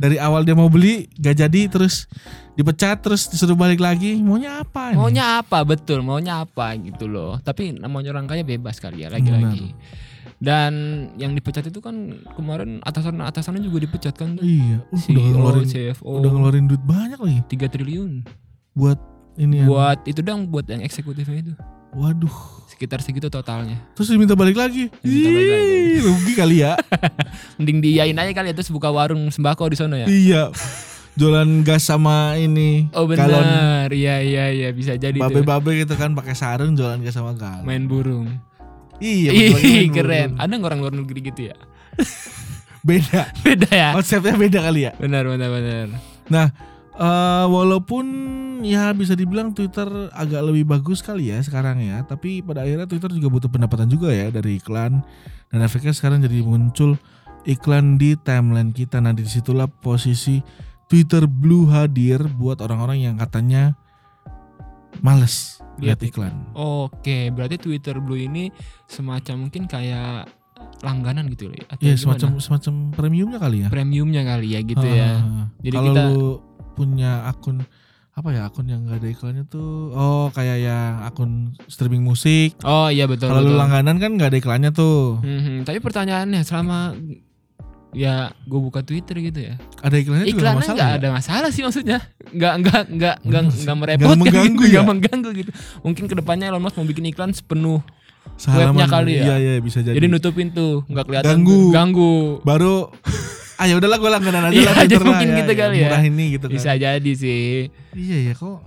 Dari 0.00 0.16
awal 0.16 0.48
dia 0.48 0.56
mau 0.56 0.72
beli 0.72 1.12
gak 1.20 1.44
jadi 1.44 1.60
terus 1.68 2.08
dipecat 2.56 3.04
terus 3.04 3.28
disuruh 3.28 3.52
balik 3.52 3.84
lagi. 3.84 4.16
Maunya 4.16 4.64
apa 4.64 4.92
ini? 4.92 4.96
Maunya 4.96 5.24
apa 5.44 5.60
betul, 5.68 6.00
maunya 6.00 6.40
apa 6.40 6.72
gitu 6.80 7.12
loh. 7.12 7.36
Tapi 7.44 7.76
namanya 7.76 8.16
orang 8.16 8.32
kaya 8.32 8.48
bebas 8.48 8.80
kali 8.80 9.04
ya 9.04 9.12
lagi-lagi. 9.12 9.76
Dan 10.36 10.72
yang 11.16 11.32
dipecat 11.32 11.64
itu 11.64 11.80
kan 11.80 12.12
kemarin 12.36 12.84
atasan 12.84 13.16
atasannya 13.24 13.64
juga 13.64 13.88
dipecat 13.88 14.12
kan. 14.12 14.36
Iya, 14.36 14.84
uh, 14.84 15.00
CEO, 15.00 15.16
udah 15.16 15.24
ngeluarin 15.32 15.64
CFO 15.64 16.12
udah 16.20 16.30
ngeluarin 16.30 16.64
duit 16.68 16.82
banyak 16.84 17.16
lagi 17.16 17.40
3 17.56 17.72
triliun. 17.72 18.12
buat 18.76 19.00
ini 19.40 19.64
ya. 19.64 19.66
Buat 19.68 20.04
itu 20.04 20.20
dong 20.20 20.52
buat 20.52 20.68
yang 20.68 20.84
eksekutifnya 20.84 21.40
itu. 21.40 21.54
Waduh. 21.96 22.36
Sekitar 22.68 23.00
segitu 23.00 23.32
totalnya. 23.32 23.80
Terus 23.96 24.12
diminta 24.12 24.36
balik 24.36 24.60
lagi. 24.60 24.92
Diminta 25.00 25.28
balik 25.32 25.50
lagi. 25.56 25.72
Ih, 25.72 26.00
rugi 26.04 26.32
kali 26.36 26.56
ya. 26.60 26.72
Mending 27.56 27.78
diain 27.80 28.12
aja 28.12 28.32
kali 28.36 28.52
ya 28.52 28.54
terus 28.56 28.68
buka 28.68 28.92
warung 28.92 29.32
sembako 29.32 29.72
di 29.72 29.76
sana 29.80 30.04
ya. 30.04 30.06
iya. 30.08 30.42
Jualan 31.16 31.64
gas 31.64 31.88
sama 31.88 32.36
ini. 32.36 32.92
Oh 32.92 33.08
galon 33.08 33.40
benar. 33.40 33.88
Iya 33.88 34.20
iya 34.20 34.44
iya 34.52 34.68
bisa 34.76 35.00
jadi 35.00 35.16
babe-babe 35.16 35.88
gitu 35.88 35.96
kan 35.96 36.12
pakai 36.12 36.36
sarung 36.36 36.76
jualan 36.76 37.00
gas 37.00 37.16
sama 37.16 37.32
galon. 37.32 37.64
Main 37.64 37.88
burung. 37.88 38.28
Iya, 39.00 39.30
Ih, 39.32 39.88
keren. 39.92 40.40
Ada 40.40 40.52
nggak 40.56 40.70
orang 40.72 40.80
luar 40.80 40.94
negeri 40.96 41.20
gitu 41.28 41.52
ya? 41.52 41.56
Beda. 42.86 43.20
Beda 43.44 43.68
ya? 43.68 43.90
Konsepnya 43.98 44.38
beda 44.38 44.58
kali 44.62 44.86
ya. 44.86 44.92
Benar 44.94 45.26
benar 45.26 45.50
benar. 45.50 45.86
Nah, 46.30 46.46
eh, 46.94 47.44
walaupun 47.50 48.06
ya 48.62 48.94
bisa 48.94 49.18
dibilang 49.18 49.50
Twitter 49.50 49.90
agak 50.14 50.42
lebih 50.46 50.64
bagus 50.70 51.02
kali 51.02 51.34
ya 51.34 51.42
sekarang 51.42 51.82
ya, 51.82 52.06
tapi 52.06 52.46
pada 52.46 52.62
akhirnya 52.62 52.86
Twitter 52.86 53.10
juga 53.10 53.28
butuh 53.28 53.50
pendapatan 53.50 53.90
juga 53.90 54.14
ya 54.14 54.30
dari 54.30 54.62
iklan 54.62 55.02
dan 55.50 55.58
efeknya 55.60 55.92
sekarang 55.92 56.22
jadi 56.22 56.46
muncul 56.46 56.94
iklan 57.42 57.98
di 57.98 58.14
timeline 58.22 58.70
kita. 58.70 59.02
Nah, 59.02 59.10
di 59.10 59.26
situlah 59.26 59.66
posisi 59.66 60.38
Twitter 60.86 61.26
Blue 61.26 61.66
hadir 61.66 62.22
buat 62.38 62.62
orang-orang 62.62 63.02
yang 63.02 63.18
katanya 63.18 63.74
males 65.00 65.60
lihat 65.76 66.00
iklan. 66.00 66.32
Oke, 66.52 67.28
berarti 67.28 67.56
Twitter 67.56 67.96
Blue 67.98 68.16
ini 68.16 68.48
semacam 68.86 69.46
mungkin 69.46 69.66
kayak 69.66 70.28
langganan 70.80 71.28
gitu 71.28 71.48
ya? 71.48 71.64
Atau 71.68 71.84
Iya, 71.84 71.94
semacam 71.96 72.28
semacam 72.38 72.74
premiumnya 72.90 73.38
kali 73.38 73.56
ya. 73.60 73.68
premiumnya 73.68 74.22
kali 74.24 74.48
ya 74.52 74.60
gitu 74.62 74.86
ya. 74.86 75.10
Ah, 75.18 75.46
Jadi 75.60 75.76
Kalau 75.76 75.86
kita- 75.90 76.04
lu 76.06 76.20
punya 76.72 77.12
akun 77.24 77.64
apa 78.12 78.32
ya 78.32 78.48
akun 78.48 78.64
yang 78.64 78.84
gak 78.84 79.04
ada 79.04 79.08
iklannya 79.10 79.44
tuh 79.44 79.92
oh 79.92 80.32
kayak 80.32 80.56
yang 80.58 81.04
akun 81.04 81.52
streaming 81.68 82.00
musik 82.00 82.56
Oh 82.64 82.88
iya 82.88 83.04
betul 83.04 83.28
kalau 83.28 83.44
langganan 83.44 83.96
kan 83.96 84.16
gak 84.16 84.32
ada 84.32 84.38
iklannya 84.40 84.70
tuh 84.72 85.20
Mhm, 85.20 85.64
Tapi 85.64 85.80
pertanyaannya 85.80 86.40
selama 86.40 86.96
ya 87.96 88.14
gue 88.42 88.60
buka 88.60 88.80
Twitter 88.82 89.16
gitu 89.22 89.40
ya, 89.42 89.54
ada 89.80 89.96
iklannya 89.96 90.26
juga 90.26 90.36
iklannya 90.36 90.60
masalah 90.60 90.76
nggak 90.76 90.90
ya? 90.90 90.98
ada 90.98 91.08
masalah 91.10 91.48
sih 91.48 91.62
maksudnya, 91.62 91.98
nggak 92.28 92.54
nggak 92.60 92.82
nggak 92.92 93.16
nggak 93.22 93.42
nggak 93.56 93.76
merepotkan 93.78 94.18
mengganggu 94.18 94.44
gitu, 94.54 94.64
ya? 94.66 94.72
nggak 94.74 94.86
mengganggu 94.86 95.30
gitu. 95.34 95.50
Mungkin 95.80 96.04
ke 96.04 96.14
depannya 96.14 96.46
Elon 96.46 96.60
Musk 96.60 96.76
mau 96.76 96.84
bikin 96.84 97.04
iklan 97.06 97.32
sepenuh, 97.32 97.80
Sehalaman- 98.34 98.76
webnya 98.76 98.86
kali 98.86 99.12
ya? 99.14 99.22
iya 99.24 99.36
iya 99.38 99.52
bisa 99.58 99.80
jadi, 99.80 99.96
jadi 99.96 100.06
nutupin 100.06 100.52
tuh, 100.52 100.84
nggak 100.84 101.04
kelihatan 101.04 101.30
Ganggu. 101.32 101.60
ganggu. 101.72 102.14
baru 102.42 102.92
ah 103.56 103.64
ya 103.64 103.74
udahlah 103.74 103.96
gue 103.96 104.10
langganan 104.10 104.42
aja 104.44 104.52
Iya, 104.52 104.68
lah 104.68 104.74
Twitter 104.78 105.00
lah, 105.00 105.08
mungkin 105.08 105.28
gitu 105.34 105.52
kali 105.54 105.74
ya. 105.74 105.84
murah 105.88 106.02
ini 106.04 106.24
gitu 106.30 106.44
kan 106.44 106.52
Bisa 106.52 106.70
jadi 106.76 107.12
sih. 107.16 107.72
iya 107.96 108.16
ya 108.22 108.34
kok 108.36 108.60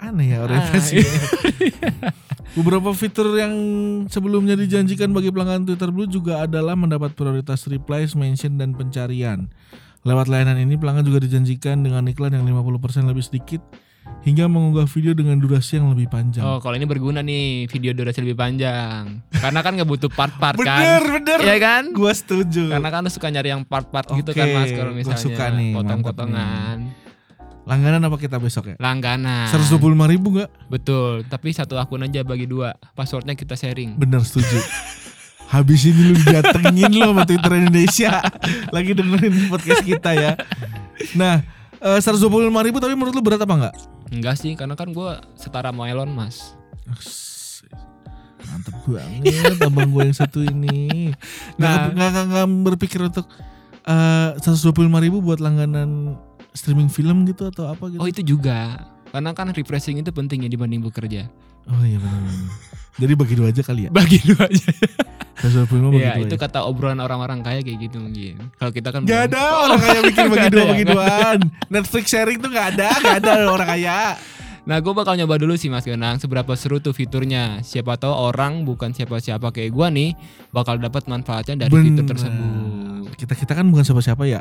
aneh 0.00 0.26
ya 0.34 0.38
Ah, 0.40 0.44
orientasinya 0.46 1.04
Beberapa 2.56 2.88
fitur 2.96 3.36
yang 3.36 3.52
sebelumnya 4.08 4.56
dijanjikan 4.56 5.12
bagi 5.12 5.28
pelanggan 5.28 5.68
Twitter 5.68 5.92
Blue 5.92 6.08
juga 6.08 6.48
adalah 6.48 6.72
mendapat 6.72 7.12
prioritas 7.12 7.68
replies, 7.68 8.16
mention, 8.16 8.56
dan 8.56 8.72
pencarian. 8.72 9.52
Lewat 10.08 10.32
layanan 10.32 10.64
ini 10.64 10.80
pelanggan 10.80 11.04
juga 11.04 11.20
dijanjikan 11.20 11.84
dengan 11.84 12.08
iklan 12.08 12.32
yang 12.32 12.48
50% 12.48 13.12
lebih 13.12 13.20
sedikit 13.20 13.60
hingga 14.24 14.48
mengunggah 14.48 14.88
video 14.88 15.12
dengan 15.12 15.36
durasi 15.36 15.76
yang 15.76 15.92
lebih 15.92 16.08
panjang. 16.08 16.48
Oh, 16.48 16.56
kalau 16.56 16.80
ini 16.80 16.88
berguna 16.88 17.20
nih 17.20 17.68
video 17.68 17.92
durasi 17.92 18.24
lebih 18.24 18.40
panjang. 18.40 19.20
Karena 19.36 19.60
kan 19.60 19.76
nggak 19.76 19.90
butuh 19.92 20.08
part-part 20.08 20.56
kan. 20.56 20.80
bener, 20.80 21.02
bener. 21.20 21.38
Iya 21.44 21.56
kan? 21.60 21.82
Gua 21.92 22.16
setuju. 22.16 22.72
Karena 22.72 22.88
kan 22.88 23.04
lu 23.04 23.10
suka 23.12 23.28
nyari 23.28 23.52
yang 23.52 23.68
part-part 23.68 24.08
gitu 24.16 24.32
Oke, 24.32 24.40
kan 24.40 24.46
Mas 24.56 24.72
kalau 24.72 24.96
misalnya 24.96 25.20
suka 25.20 25.44
nih, 25.52 25.76
potong-potongan. 25.76 27.04
Langganan 27.66 27.98
apa 28.06 28.14
kita 28.14 28.38
besok 28.38 28.70
ya? 28.70 28.76
Langganan. 28.78 29.50
125 29.50 29.82
ribu 30.06 30.38
nggak? 30.38 30.70
Betul. 30.70 31.26
Tapi 31.26 31.50
satu 31.50 31.74
akun 31.82 32.06
aja 32.06 32.22
bagi 32.22 32.46
dua. 32.46 32.78
Passwordnya 32.94 33.34
kita 33.34 33.58
sharing. 33.58 33.98
Bener 33.98 34.22
setuju. 34.22 34.62
Habis 35.52 35.86
ini 35.86 36.14
lu 36.14 36.18
datengin 36.26 36.94
lo 36.94 37.10
sama 37.10 37.22
Twitter 37.26 37.52
Indonesia 37.58 38.18
lagi 38.74 38.90
dengerin 38.94 39.50
podcast 39.50 39.82
kita 39.82 40.10
ya. 40.14 40.32
Nah, 41.18 41.42
eh, 41.82 41.98
125 42.02 42.50
ribu 42.66 42.78
tapi 42.82 42.94
menurut 42.94 43.14
lu 43.14 43.22
berat 43.22 43.42
apa 43.42 43.54
enggak? 43.54 43.74
Enggak 44.10 44.34
sih, 44.38 44.54
karena 44.58 44.74
kan 44.74 44.90
gue 44.90 45.10
setara 45.38 45.70
sama 45.70 45.86
Elon 45.86 46.10
Mas. 46.10 46.54
Mantep 48.46 48.74
banget 48.86 49.58
abang 49.62 49.90
gue 49.90 50.02
yang 50.06 50.18
satu 50.18 50.42
ini. 50.42 51.14
Nah. 51.58 51.90
nggak, 51.90 52.10
nggak, 52.10 52.24
nggak 52.30 52.46
berpikir 52.74 53.00
untuk 53.06 53.26
eh 53.86 54.34
125 54.42 54.70
ribu 54.98 55.22
buat 55.22 55.38
langganan 55.38 56.18
streaming 56.56 56.88
film 56.88 57.22
gitu 57.24 57.46
atau 57.46 57.68
apa 57.68 57.86
gitu? 57.86 58.00
Oh 58.00 58.08
itu 58.08 58.24
juga. 58.24 58.80
Karena 59.06 59.30
kan 59.30 59.48
refreshing 59.48 59.96
itu 59.96 60.10
penting 60.10 60.42
ya 60.42 60.50
dibanding 60.50 60.80
bekerja. 60.80 61.28
Oh 61.66 61.82
iya 61.82 61.96
benar. 61.96 62.24
Jadi 62.96 63.12
bagi 63.12 63.34
dua 63.34 63.52
aja 63.52 63.60
kali 63.60 63.86
ya. 63.86 63.90
Bagi 63.92 64.18
dua 64.24 64.48
aja. 64.48 64.70
125 65.36 65.68
bagi 65.92 66.00
Iya, 66.00 66.12
dua. 66.16 66.24
itu 66.24 66.32
ya. 66.32 66.40
kata 66.40 66.58
obrolan 66.64 66.96
orang-orang 66.96 67.44
kaya 67.44 67.60
kayak 67.60 67.78
gitu 67.78 68.00
mungkin. 68.00 68.40
Kalau 68.56 68.72
kita 68.72 68.88
kan 68.88 69.04
Gak 69.04 69.28
ada 69.30 69.42
orang 69.62 69.78
kaya 69.78 70.00
bikin 70.02 70.24
bagi 70.26 70.48
dua 70.48 70.48
ada 70.48 70.56
ya? 70.58 70.70
bagi 70.72 70.84
duaan. 70.86 71.38
Netflix 71.68 72.04
sharing 72.08 72.38
tuh 72.40 72.48
gak 72.48 72.66
ada, 72.72 72.88
gak 72.96 73.16
ada 73.20 73.30
orang 73.46 73.68
kaya. 73.68 74.16
Nah, 74.64 74.80
gue 74.80 74.90
bakal 74.90 75.14
nyoba 75.14 75.36
dulu 75.36 75.54
sih 75.54 75.68
Mas 75.68 75.84
Genang 75.84 76.16
seberapa 76.16 76.50
seru 76.56 76.80
tuh 76.80 76.90
fiturnya. 76.90 77.60
Siapa 77.60 77.94
tahu 77.94 78.10
orang 78.10 78.64
bukan 78.64 78.90
siapa-siapa 78.90 79.52
kayak 79.52 79.70
gua 79.70 79.86
nih 79.88 80.16
bakal 80.50 80.74
dapat 80.76 81.06
manfaatnya 81.06 81.54
dari 81.62 81.70
fitur 81.70 82.02
Bener. 82.02 82.10
tersebut. 82.10 83.14
Kita 83.14 83.32
kita 83.36 83.52
kan 83.52 83.66
bukan 83.66 83.84
siapa-siapa 83.84 84.24
ya. 84.24 84.40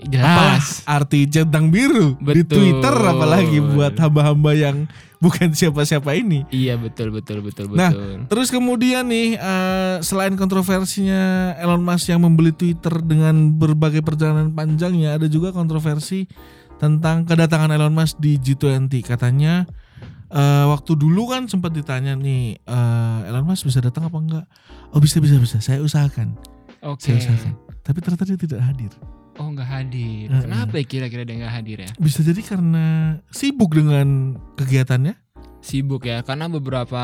Jelas. 0.00 0.82
Arti 0.88 1.28
centang 1.28 1.68
biru 1.68 2.16
di 2.18 2.42
Betul. 2.42 2.56
Twitter 2.58 2.94
apalagi 2.96 3.60
buat 3.60 3.92
hamba-hamba 4.00 4.50
yang 4.56 4.76
bukan 5.22 5.54
siapa-siapa 5.54 6.18
ini. 6.18 6.42
Iya 6.50 6.74
betul 6.80 7.14
betul 7.14 7.44
betul 7.46 7.70
Nah, 7.76 7.94
betul. 7.94 8.26
Terus 8.26 8.48
kemudian 8.50 9.06
nih 9.06 9.38
eh, 9.38 9.96
selain 10.02 10.34
kontroversinya 10.34 11.54
Elon 11.62 11.84
Musk 11.84 12.10
yang 12.10 12.24
membeli 12.24 12.50
Twitter 12.50 12.90
dengan 13.04 13.54
berbagai 13.54 14.02
perjalanan 14.02 14.50
panjangnya, 14.50 15.14
ada 15.14 15.30
juga 15.30 15.54
kontroversi 15.54 16.26
tentang 16.82 17.22
kedatangan 17.22 17.70
Elon 17.70 17.94
Musk 17.94 18.18
di 18.18 18.40
G20. 18.42 18.90
Katanya 19.06 19.68
eh, 20.32 20.64
waktu 20.66 20.98
dulu 20.98 21.30
kan 21.30 21.46
sempat 21.46 21.70
ditanya 21.70 22.18
nih 22.18 22.58
eh, 22.58 23.28
Elon 23.30 23.46
Musk 23.46 23.70
bisa 23.70 23.78
datang 23.78 24.10
apa 24.10 24.18
enggak? 24.18 24.46
Oh 24.90 24.98
bisa 24.98 25.22
bisa 25.22 25.38
bisa, 25.38 25.62
saya 25.62 25.78
usahakan, 25.78 26.34
Oke. 26.82 27.06
saya 27.06 27.22
usahakan. 27.22 27.54
Tapi 27.86 27.98
ternyata 28.02 28.24
dia 28.26 28.38
tidak 28.40 28.60
hadir. 28.66 28.92
Oh 29.34 29.48
nggak 29.48 29.64
hadir. 29.66 30.28
Heeh. 30.28 30.42
Kenapa 30.42 30.74
ya 30.74 30.84
kira-kira 30.84 31.22
dia 31.22 31.36
nggak 31.38 31.54
hadir 31.54 31.78
ya? 31.80 31.90
Bisa 31.96 32.20
jadi 32.20 32.38
karena 32.38 32.86
sibuk 33.28 33.72
dengan 33.72 34.36
kegiatannya. 34.54 35.16
Sibuk 35.58 36.02
ya, 36.02 36.20
karena 36.20 36.50
beberapa 36.50 37.02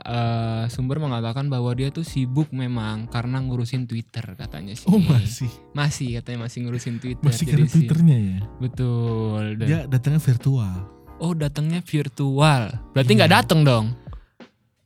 eh, 0.00 0.64
sumber 0.66 0.96
mengatakan 0.98 1.46
bahwa 1.46 1.68
dia 1.70 1.88
tuh 1.88 2.00
sibuk 2.00 2.48
memang 2.50 3.04
karena 3.06 3.38
ngurusin 3.38 3.84
Twitter 3.84 4.24
katanya 4.34 4.72
sih. 4.72 4.88
Oh 4.88 4.96
masih, 4.96 5.52
Masih 5.70 6.16
katanya 6.16 6.48
masih 6.48 6.58
ngurusin 6.64 6.96
Twitter. 6.96 7.20
masih 7.20 7.44
Jadi 7.44 7.52
karena 7.52 7.66
sih- 7.66 7.72
Twitternya 7.76 8.18
ya. 8.18 8.38
Betul. 8.56 9.42
Dan- 9.54 9.68
Dia 9.68 9.80
datangnya 9.84 10.18
virtual. 10.18 10.74
Oh 11.18 11.32
datangnya 11.34 11.80
virtual. 11.82 12.62
Berarti 12.90 13.12
Iya. 13.12 13.18
nggak 13.20 13.32
datang 13.36 13.60
dong. 13.62 13.86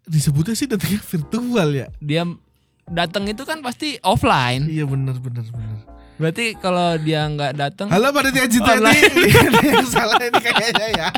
Disebutnya 0.04 0.52
sih 0.52 0.66
datangnya 0.66 0.98
virtual 1.12 1.68
ya. 1.72 1.86
Dia 1.96 2.22
datang 2.84 3.24
itu 3.24 3.42
kan 3.42 3.62
pasti 3.62 3.94
offline. 4.02 4.66
Iya 4.66 4.84
benar 4.84 5.16
benar 5.16 5.46
benar. 5.46 5.78
Berarti 6.14 6.54
kalau 6.54 6.94
dia 6.96 7.26
nggak 7.26 7.52
datang, 7.54 7.86
Halo 7.90 8.14
pada 8.14 8.30
Tia 8.30 8.46
Cita 8.46 8.78
Online. 8.78 9.02
ini 9.18 9.66
yang 9.66 9.86
salah 9.86 10.18
ini 10.18 10.38
kayaknya 10.38 10.86
ya 10.94 11.08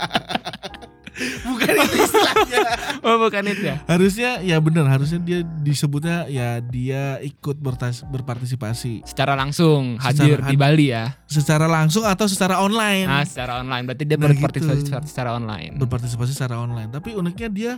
Bukan 1.16 1.72
itu 1.72 1.96
istilahnya 1.96 2.60
oh 3.00 3.16
bukan 3.16 3.48
itu 3.48 3.64
ya? 3.64 3.76
Harusnya 3.88 4.30
ya 4.44 4.60
benar 4.60 4.84
Harusnya 4.84 5.16
dia 5.16 5.40
disebutnya 5.40 6.28
ya 6.28 6.60
dia 6.60 7.16
ikut 7.20 7.56
berpartisipasi 8.04 9.00
Secara 9.00 9.32
langsung 9.32 9.96
Secara 9.96 10.12
hadir 10.12 10.38
di 10.44 10.52
had- 10.52 10.60
Bali 10.60 10.86
ya. 10.92 11.16
Secara 11.24 11.64
langsung 11.64 12.04
atau 12.04 12.28
secara 12.28 12.60
online 12.60 13.08
Nah 13.08 13.24
secara 13.24 13.64
online. 13.64 13.88
Berarti 13.88 14.04
dia 14.04 14.16
Nah, 14.16 14.28
berpartisipasi 14.28 14.80
gitu. 14.84 15.08
secara 15.08 15.32
online. 15.32 15.72
Berpartisipasi 15.76 16.36
secara 16.36 16.60
online 16.60 16.92
Tapi 16.92 17.16
uniknya 17.16 17.48
dia 17.48 17.72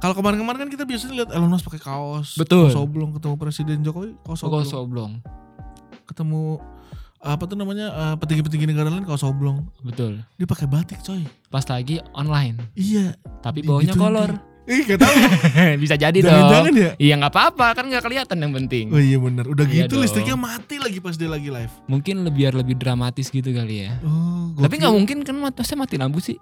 kalau 0.00 0.16
kemarin-kemarin 0.16 0.64
kan 0.64 0.70
kita 0.72 0.88
biasanya 0.88 1.12
lihat 1.14 1.30
Elon 1.36 1.52
Musk 1.52 1.68
pakai 1.68 1.84
kaos 1.84 2.40
Betul. 2.40 2.72
Kaos 2.72 2.80
oblong 2.80 3.12
ketemu 3.12 3.36
Presiden 3.36 3.84
Jokowi 3.84 4.16
Kaos 4.24 4.40
Oh, 4.40 4.48
oblong. 4.80 5.20
Ketemu 6.12 6.60
apa 7.18 7.46
tuh 7.46 7.54
namanya 7.54 7.86
eh, 7.88 8.14
petinggi-petinggi 8.18 8.66
negara 8.66 8.90
lain 8.90 9.02
kaos 9.02 9.22
oblong 9.22 9.62
Betul. 9.80 10.20
dia 10.34 10.44
pakai 10.44 10.66
batik 10.66 11.00
coy 11.00 11.22
Pas 11.48 11.62
lagi 11.64 12.02
online. 12.12 12.58
iya 12.74 13.14
Tapi 13.38 13.62
bawahnya 13.62 13.94
gitu- 13.94 14.02
kolor. 14.02 14.30
ih 14.62 14.82
gak 14.84 14.98
tahu 14.98 15.14
Bisa 15.82 15.94
jadi 15.94 16.14
dong. 16.14 16.28
jangan-jangan 16.28 16.74
ya 16.76 16.90
Iya 16.94 17.14
nggak 17.16 17.32
apa-apa 17.32 17.66
kan 17.72 17.84
nggak 17.86 18.02
kelihatan 18.02 18.38
yang 18.38 18.52
penting. 18.52 18.86
Oh 18.90 18.98
iya 18.98 19.16
benar. 19.16 19.46
Udah 19.46 19.64
Iya 19.64 19.86
gitu 19.86 19.94
dong. 19.96 20.02
listriknya 20.02 20.36
mati 20.36 20.76
lagi 20.78 20.98
pas 20.98 21.14
dia 21.14 21.26
lagi 21.26 21.48
live. 21.48 21.74
Mungkin 21.86 22.22
lebih 22.22 22.38
biar 22.38 22.52
lebih 22.54 22.74
dramatis 22.76 23.26
gitu 23.26 23.48
kali 23.48 23.86
ya. 23.86 23.98
Oh, 24.02 24.54
Tapi 24.54 24.74
nggak 24.78 24.92
mungkin 24.92 25.18
kan 25.22 25.34
mati 25.34 25.74
mati 25.74 25.94
lampu 25.96 26.18
sih. 26.18 26.38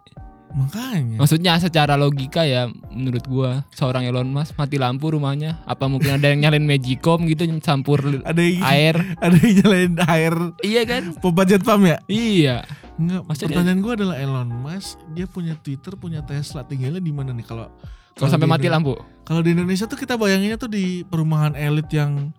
Makanya. 0.50 1.16
Maksudnya 1.22 1.56
secara 1.62 1.94
logika 1.94 2.42
ya 2.42 2.66
menurut 2.90 3.24
gua 3.30 3.50
seorang 3.70 4.02
Elon 4.06 4.26
Musk 4.30 4.58
mati 4.58 4.76
lampu 4.76 5.14
rumahnya 5.14 5.62
apa 5.62 5.86
mungkin 5.86 6.18
ada 6.18 6.26
yang 6.26 6.42
nyalain 6.42 6.66
Magicom 6.66 7.22
gitu 7.30 7.46
campur 7.62 8.02
ada 8.26 8.40
yang 8.42 8.62
air 8.66 8.96
ada 9.22 9.36
yang 9.38 9.54
nyalain 9.62 9.94
air 10.10 10.34
iya 10.66 10.82
kan 10.82 11.14
pompa 11.22 11.46
jet 11.46 11.62
pump 11.62 11.86
ya? 11.86 11.98
iya 12.10 12.66
Enggak. 13.00 13.22
Maksudnya- 13.24 13.48
pertanyaan 13.56 13.80
gue 13.80 13.92
adalah 13.96 14.16
Elon 14.20 14.50
Musk 14.60 15.00
dia 15.16 15.24
punya 15.24 15.56
Twitter, 15.56 15.96
punya 15.96 16.20
Tesla, 16.20 16.68
tinggalnya 16.68 17.00
di 17.00 17.12
mana 17.14 17.32
nih 17.32 17.46
kalau 17.48 17.72
kalau 18.12 18.28
sampai 18.28 18.50
mati 18.50 18.68
lampu 18.68 18.92
Kalau 19.24 19.40
di 19.40 19.54
Indonesia 19.56 19.86
tuh 19.88 19.96
kita 19.96 20.18
bayanginnya 20.20 20.58
tuh 20.60 20.68
di 20.68 21.06
perumahan 21.06 21.54
elit 21.56 21.88
yang 21.94 22.34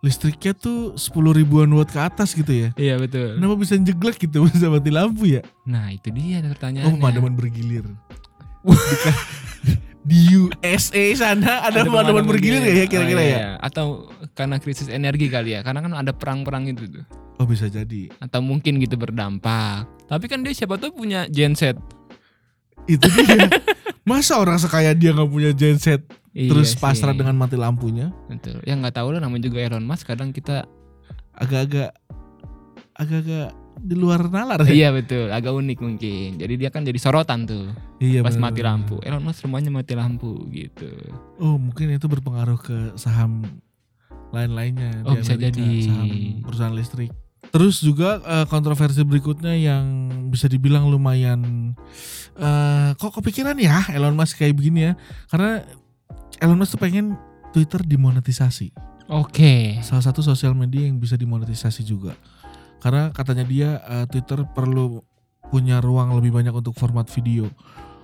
listriknya 0.00 0.52
tuh 0.52 0.96
10 0.96 1.12
ribuan 1.34 1.68
watt 1.70 1.88
ke 1.88 2.00
atas 2.00 2.32
gitu 2.32 2.48
ya. 2.48 2.68
iya 2.74 2.96
betul 2.96 3.36
Kenapa 3.36 3.54
bisa 3.54 3.76
jeglek 3.76 4.16
gitu 4.18 4.44
bisa 4.46 4.66
mati 4.66 4.88
lampu 4.88 5.28
ya? 5.28 5.44
nah 5.62 5.88
itu 5.88 6.08
dia 6.08 6.40
Oh 6.40 6.48
pertanyaannya 6.48 6.96
pemadaman 6.96 7.32
bergilir. 7.34 7.84
Di- 10.00 10.32
USA 10.32 11.04
sana 11.12 11.60
ada, 11.62 11.84
pemadaman 11.84 12.24
bergilir 12.24 12.64
ya 12.64 12.88
kira-kira 12.88 13.20
Oh, 13.20 13.22
ya? 13.22 13.30
iya. 13.30 13.48
atau 13.58 13.86
karena 14.32 14.56
krisis 14.56 14.88
energi 14.88 15.28
kali 15.28 15.52
ya 15.52 15.60
karena 15.60 15.80
kan 15.80 15.92
ada 15.92 16.10
perang-perang 16.10 16.64
itu 16.66 16.88
tuh 16.88 17.04
Oh 17.36 17.44
bisa 17.44 17.68
jadi. 17.68 18.08
atau 18.16 18.40
mungkin 18.40 18.80
gitu 18.80 18.96
berdampak 18.96 19.84
tapi 20.06 20.24
kan 20.26 20.40
dia 20.40 20.52
siapa 20.52 20.76
tuh 20.76 20.90
punya 20.90 21.28
genset 21.28 21.76
Itu 22.86 23.04
dia. 23.06 23.52
Masa 24.08 24.40
orang 24.40 24.56
sekaya 24.56 24.96
dia 24.96 25.12
nggak 25.12 25.28
punya 25.28 25.52
genset 25.52 26.00
Iya 26.30 26.48
terus 26.48 26.72
sih. 26.72 26.78
pasrah 26.78 27.10
dengan 27.10 27.34
mati 27.34 27.54
lampunya? 27.54 28.14
betul 28.26 28.62
ya 28.62 28.72
nggak 28.72 28.94
tahu 28.94 29.12
lah 29.12 29.20
namanya 29.20 29.46
juga 29.46 29.58
Elon 29.60 29.82
Musk 29.82 30.06
kadang 30.06 30.30
kita 30.30 30.66
Agak-agak 31.32 31.96
agak-agak 32.92 33.48
di 33.80 33.94
luar 33.96 34.28
nalar 34.28 34.60
ya. 34.62 34.70
iya 34.70 34.88
betul 34.90 35.26
agak 35.28 35.50
unik 35.50 35.78
mungkin 35.80 36.36
jadi 36.36 36.54
dia 36.54 36.68
kan 36.68 36.84
jadi 36.84 36.96
sorotan 36.96 37.48
tuh 37.48 37.72
Iya, 37.96 38.20
pas 38.20 38.32
bener, 38.32 38.44
mati 38.46 38.60
lampu 38.60 39.00
Elon 39.00 39.22
Musk 39.22 39.40
rumahnya 39.42 39.72
mati 39.72 39.94
lampu 39.94 40.44
gitu 40.50 40.90
Oh 41.38 41.56
mungkin 41.56 41.88
itu 41.90 42.04
berpengaruh 42.04 42.58
ke 42.58 42.76
saham 42.94 43.48
lain-lainnya 44.30 45.00
Oh, 45.02 45.16
bisa 45.16 45.32
Amerika, 45.32 45.56
jadi. 45.56 45.68
saham 45.82 46.08
perusahaan 46.40 46.70
listrik. 46.72 47.10
Terus 47.50 47.80
juga 47.80 48.20
eh, 48.20 48.46
kontroversi 48.46 49.00
berikutnya 49.02 49.56
yang 49.56 49.84
bisa 50.28 50.44
dibilang 50.44 50.86
lumayan 50.86 51.72
eh, 52.36 52.90
kok 52.94 53.10
kepikiran 53.12 53.56
ya 53.56 53.80
Elon 53.90 54.12
Musk 54.12 54.36
kayak 54.36 54.54
begini 54.54 54.80
ya 54.82 54.92
karena 55.26 55.64
Elon 56.38 56.54
Musk 56.54 56.78
tuh 56.78 56.80
pengen 56.80 57.18
Twitter 57.50 57.82
dimonetisasi. 57.82 58.70
oke 59.10 59.82
salah 59.82 60.06
satu 60.06 60.22
sosial 60.22 60.54
media 60.54 60.86
yang 60.86 61.02
bisa 61.02 61.18
dimonetisasi 61.18 61.82
juga. 61.82 62.14
Karena 62.78 63.10
katanya 63.10 63.42
dia 63.42 63.68
eh, 63.82 64.06
Twitter 64.06 64.46
perlu 64.46 65.02
punya 65.50 65.82
ruang 65.82 66.14
lebih 66.14 66.30
banyak 66.30 66.54
untuk 66.54 66.78
format 66.78 67.10
video. 67.10 67.50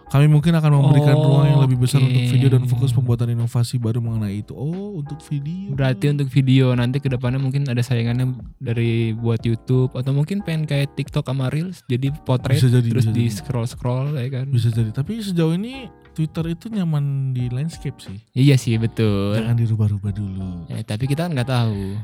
Kami 0.07 0.31
mungkin 0.31 0.55
akan 0.55 0.71
memberikan 0.71 1.19
ruang 1.19 1.47
yang 1.51 1.61
lebih 1.67 1.83
besar 1.83 1.99
Oke. 1.99 2.07
untuk 2.07 2.31
video 2.31 2.49
dan 2.55 2.63
fokus 2.71 2.95
pembuatan 2.95 3.27
inovasi 3.27 3.75
baru 3.75 3.99
mengenai 3.99 4.39
itu. 4.39 4.55
Oh, 4.55 5.03
untuk 5.03 5.19
video. 5.27 5.75
berarti 5.75 6.15
untuk 6.15 6.31
video 6.31 6.71
nanti 6.79 7.03
ke 7.03 7.11
depannya 7.11 7.43
mungkin 7.43 7.67
ada 7.67 7.83
saingannya 7.83 8.39
dari 8.63 9.11
buat 9.19 9.43
YouTube 9.43 9.99
atau 9.99 10.15
mungkin 10.15 10.47
pengen 10.47 10.63
kayak 10.63 10.95
TikTok 10.95 11.27
sama 11.27 11.51
Reels 11.51 11.83
jadi 11.91 12.15
potret 12.23 12.55
Bisa 12.55 12.71
jadi, 12.71 12.87
terus 12.87 13.07
bisa 13.11 13.19
di 13.19 13.27
jadi. 13.27 13.35
scroll 13.35 13.67
scroll 13.67 14.15
ya 14.15 14.31
kan 14.31 14.47
bisa 14.47 14.71
jadi. 14.71 14.95
Tapi 14.95 15.19
sejauh 15.19 15.59
ini 15.59 15.91
Twitter 16.17 16.45
itu 16.49 16.67
nyaman 16.67 17.05
di 17.31 17.47
landscape 17.47 18.01
sih. 18.01 18.17
iya 18.33 18.57
sih 18.57 18.75
betul 18.77 19.37
Jangan 19.37 19.53
dirubah-rubah 19.55 20.11
dulu. 20.11 20.65
Ya, 20.67 20.81
tapi 20.81 21.05
kita 21.05 21.29
nggak 21.29 21.45
tahu. 21.47 22.01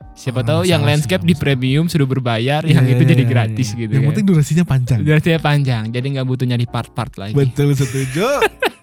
Oh, 0.00 0.12
Siapa 0.14 0.40
tahu 0.40 0.62
nggak 0.62 0.70
yang 0.70 0.80
sih, 0.80 0.88
landscape 0.88 1.24
di 1.24 1.34
premium 1.34 1.86
sudah 1.86 2.06
berbayar, 2.06 2.62
Iya, 2.62 2.78
yang 2.78 2.84
itu 2.86 3.02
iya, 3.02 3.10
jadi 3.12 3.24
iya, 3.24 3.30
gratis 3.30 3.68
iya. 3.68 3.78
gitu 3.78 3.92
Yang 3.92 4.00
kan. 4.00 4.10
penting 4.10 4.26
durasinya 4.26 4.64
panjang. 4.64 4.98
Durasinya 5.02 5.40
panjang, 5.40 5.84
jadi 5.90 6.06
nggak 6.08 6.26
butuh 6.26 6.46
nyari 6.46 6.66
part-part 6.66 7.12
lagi. 7.16 7.34
Betul 7.34 7.74
setuju. 7.74 8.24